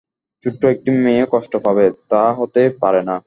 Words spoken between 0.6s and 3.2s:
একটি মেয়ে কষ্ট পাবে, তা হতেই পারে না।